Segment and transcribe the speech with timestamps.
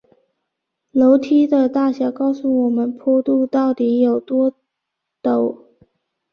[1.21, 4.51] 梯度的大小告诉我们坡度到底有多
[5.21, 5.55] 陡。